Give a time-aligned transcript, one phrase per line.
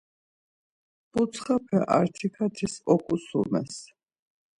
[1.11, 3.73] Butsxape artikatis oǩusumes.